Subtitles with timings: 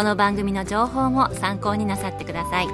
[0.00, 2.68] この番組の情報も参考になさってください。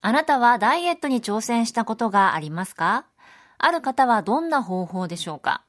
[0.00, 3.04] あなたはダイエットに挑戦したことがありますか？
[3.58, 5.64] ある方はどんな方法でしょうか？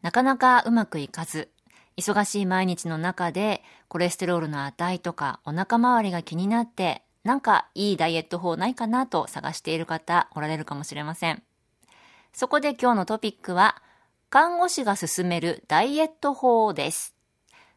[0.00, 1.50] なかなかうまくいかず
[1.98, 11.42] 忙しい毎日の中でコレステロールの値とかお腹周りが気になってなんかいいダイエット法ないかなと探している方おられるかもしれません。
[12.32, 13.82] そこで今日のトピックは、
[14.28, 17.14] 看護師が勧めるダイエット法です。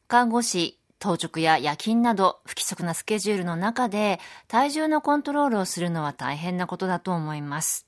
[0.08, 7.86] 看護師、当直や夜勤など不規則なスケジュールの中で体重のコントロールをするのは大変なことだと思います。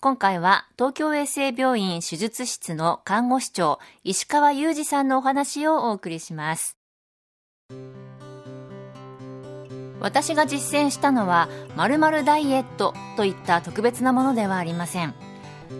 [0.00, 6.76] 今回は東京衛生病院手術室の看護師長石川裕二さんのお話をお送りします。
[10.00, 15.14] 私が実践したのは〇〇ダイエットといった特別なものではありません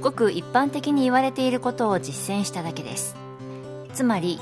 [0.00, 3.16] ごく一般的に言われていることを実践しただけです。
[3.94, 4.40] つまり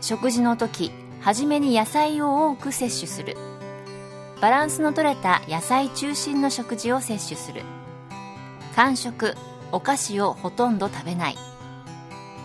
[0.00, 3.36] 食事の時初めに野菜を多く摂取する。
[4.40, 7.62] バランスのとれた野菜中心の食事を摂取する。
[8.76, 9.34] 間食
[9.72, 11.36] お菓子をほとんど食べない。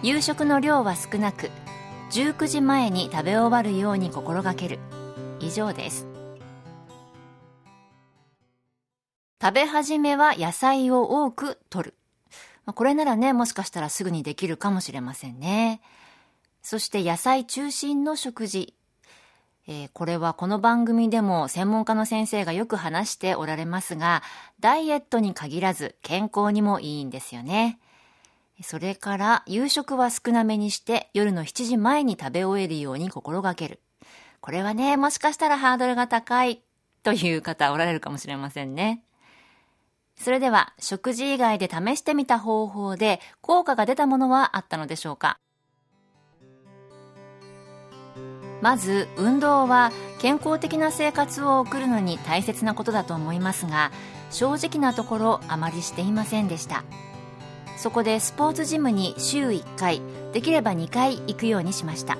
[0.01, 1.49] 夕食の量は少なく
[2.11, 4.79] 19時前に食べ終わるように心がける。
[5.39, 6.07] 以上です。
[9.41, 11.93] 食べ始めは野菜を多く摂る。
[12.65, 15.81] これならね、もしかしたらすぐにできるかもしれませんね。
[16.61, 18.73] そして野菜中心の食事。
[19.67, 24.23] えー、これはこの番組でも専門家の先生がよく話しておられますが、
[24.59, 27.79] ダイエットに限らず健康にもいいんですよね。
[28.61, 33.79] それから夕食は少なめにして夜の7時前に食べ終えるように心がける。
[34.41, 36.61] これはね、もしかしたらハードルが高い
[37.01, 39.03] という方おられるかもしれませんね。
[40.15, 45.37] それでは食事以外で試してみた方法で効果が出たものはあったのでしょうか？
[48.61, 53.91] まず運動は健康的な生活を送るのに大切なことだと思いますが
[54.31, 56.85] 正直なところあまりしていませんでした。
[57.75, 62.17] そこでスポーツジムに週1回できれば2回行くようにしました。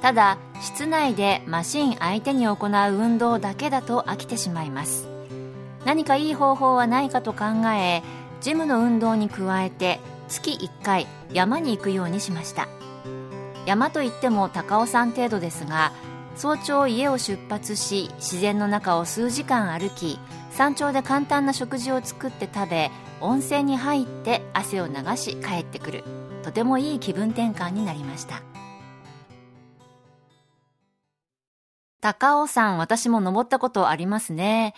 [0.00, 5.11] ただ室内でマシン相手に行う運動だけだと飽きてしまいます。
[5.84, 7.44] 何かいい方法はないかと考
[7.74, 8.02] え
[8.40, 12.68] ジムの運動に加えて月1回山に行くようにしました。
[13.66, 15.92] 山といっても高尾山程度ですが
[16.34, 20.18] 早朝家を出発し自然の中を数時間歩き
[20.50, 26.04] 山頂で簡単な食事を作って食べ温泉に入って汗を流し帰ってくる。
[26.42, 28.42] とてもいい気分転換になりました。
[32.00, 34.74] 高尾山私も登ったことありますね。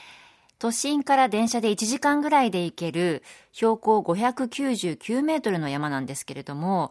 [0.59, 3.23] 都心から電車で1時間ぐらいで行ける
[3.53, 6.91] 標高599メートルの山なんですけれども、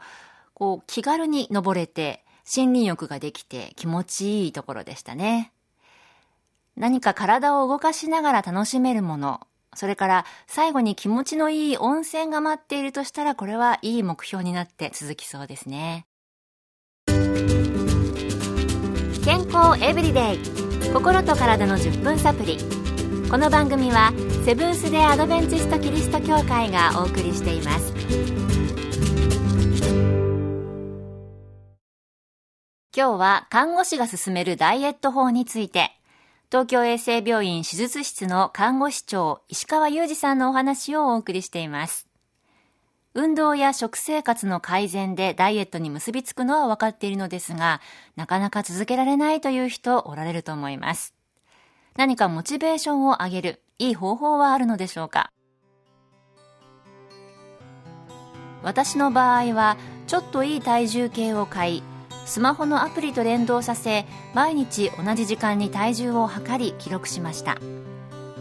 [0.54, 2.24] こう気軽に登れて
[2.56, 5.52] 森林浴ができて気持ちいいところでしたね。
[6.76, 9.42] 何か体を動かしながら楽しめるもの、
[9.76, 16.06] それから最後に気持ちのいい温泉が待っているとしたらこれはいい目標になって続きそうですね。
[19.24, 20.40] 健康エブリデイ
[20.92, 22.58] 心と体の10分サプリ
[23.34, 24.14] この番組は
[24.46, 27.92] セブンス・デ・アドベンチスト・キリスト教会がお送りしています
[32.96, 35.98] 今日は看護師が勧めるダイエット法について
[36.52, 42.08] 東京衛生病院手術室の看護師長石川裕二さんのお話をお送りしています
[43.16, 47.80] 運動や食生活の改善でダイエットに結びつくのは分かっているのですが、
[48.16, 51.14] なかなか続けられないという人おられると思います。
[51.96, 55.32] 何かモチベーションを上げるいい方法はあるのでしょうか？
[58.64, 61.84] 私の場合はちょっといい体重計を買い
[62.26, 67.58] スマホのアプリと連動させ毎日同じ時間に体重を測り記録しました。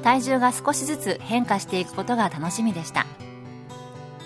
[0.03, 3.07] 体重が少しずつ変化していくことが楽しみでした。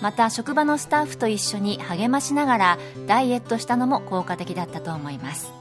[0.01, 2.77] また職場のスタッフと一緒に励ましながら
[3.07, 5.51] ダイエットしたのも効果的だったと思います。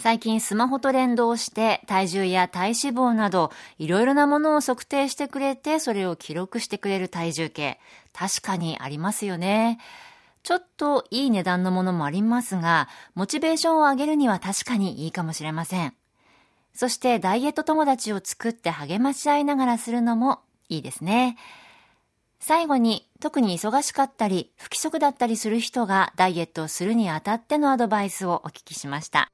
[0.00, 7.78] 最近スマホと連動して体重や体脂肪などいろいろなものを測定してくれてそれを記録してくれる体重計
[8.14, 9.78] 確かにありますよね。
[10.42, 15.92] ちょっといい値段のものもありますが、モチベーションを上げるには確かにいいかもしれません。
[16.72, 21.36] そしてダイエット友達を作って励まし合いながらするのもいいですね。
[22.38, 29.30] 最後に特に忙しかったり不規則だったりする人がダイエットをするにあたってのアドバイスをお聞きしました。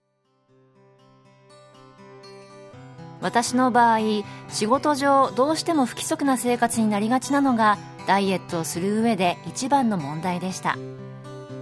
[3.20, 3.98] 私の場合
[4.48, 10.76] 仕事上どうしても不規則な生活になりがちなのがダイエットをする上で一番の問題でした。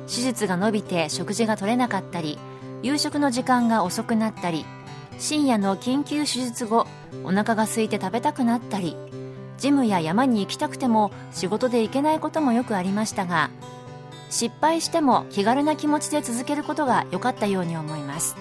[0.06, 2.38] 手術が伸びて食事が取れなかったり
[2.82, 4.64] 夕食の時間が遅くなったり
[5.18, 6.86] 深夜の緊急手術後
[7.22, 8.96] お腹が空いて食べたくなったり
[9.56, 13.50] ジムや山に行きたくても仕事で行けないこともよくありましたが
[14.30, 18.36] 失敗しても気軽な気持ちで続けることが良かったように思います。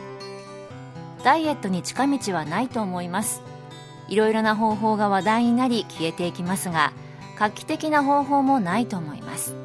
[1.23, 3.41] ダイエットに近道はないと思います。
[4.09, 6.91] いろいろな方法が話題になり消えていきますが
[7.39, 9.55] 画期的な方法もないと思います。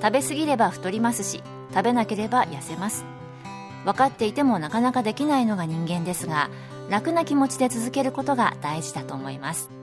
[0.00, 1.42] 食べ過ぎれば太りますし
[1.72, 3.04] 食べなければ痩せます。
[3.84, 6.50] 分かっていてもなかなかできないのが人間ですが
[6.88, 9.81] 楽な気持ちで続けることが大事だと思います。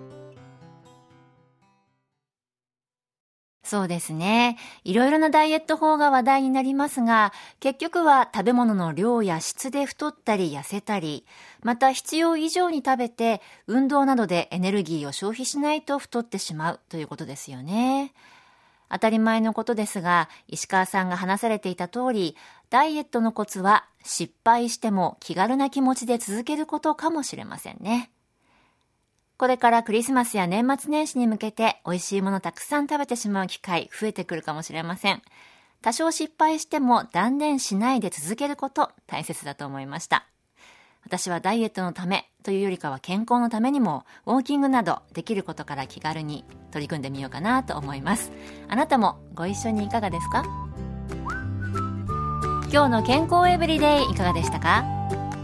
[3.70, 4.58] そうですね。
[4.84, 11.24] いろいろなダイエット法が話題になりますが、結局は食べ物の量や質で太ったり痩せたり、
[11.62, 18.12] また必要以上に食べて運動などでエネルギーを消費しないと太ってしまうということですよね。
[18.90, 22.36] 当たり前のことですが、石川さんが話されていた通り、
[22.72, 28.10] ダイエットのコツは失敗しても気軽な気持ちで続けることかもしれませんね。
[29.40, 35.22] これからクリスマスや年末年始に向けて美味しいものたくさん食べてしまう機会増えてくるかもしれません。
[35.82, 40.26] 多少失敗しても断念しないで続けること大切だと思いました。
[41.06, 48.34] 私はダイエットのためというよりかは健康のためにもウォーキングなどできることから気軽に取り組んでみようかなと思います。
[48.68, 50.44] あなたもご一緒にいかがですか？
[52.74, 54.99] 今日の健康エブリデイいかがでしたか？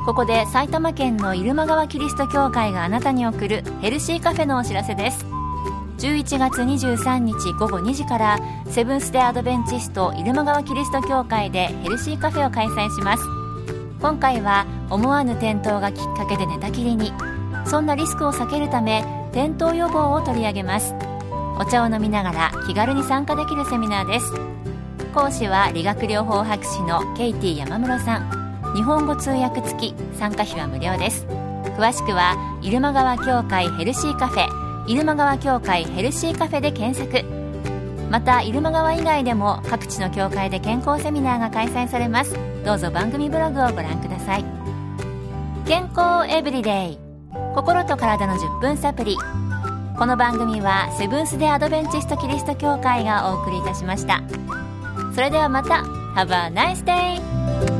[0.06, 5.26] ここで埼玉県の入間川キリスト教会があなたに送るヘルシーカフェのお知らせです。
[5.98, 13.24] 11月23日午後2時からセブンス・デ・アドベンチスト入間川キリスト教会でヘルシーカフェを開催します。
[14.00, 17.12] 今回は思わぬ転倒がきっかけで寝たきりに
[17.66, 20.94] そんなリスクを避けるため転倒予防を取り上げます。
[21.58, 24.32] お茶を飲みながら気軽に参加できるセミナーです。
[25.16, 28.45] 講師は理学療法博士のケイティ山室さん。
[28.76, 31.26] 日本語通訳付き参加費は無料です。
[31.78, 37.26] 詳しくは入間川協会ヘルシーカフェ入間川協会ヘルシーカフェで検索。
[38.12, 42.36] また入間川以外でも各地の協会で健康セミナーが開催されます。
[42.66, 44.46] どうぞ番組ブログをご覧ください。
[45.66, 47.00] 健康エブリデイ。
[47.56, 49.18] 心と体の10分サプリ。
[49.98, 54.22] この番組はセブンス・デ・アドベンチスト・キリスト教会がお送りいたしました。
[55.14, 55.84] それではまた。
[56.16, 57.75] Have a nice day!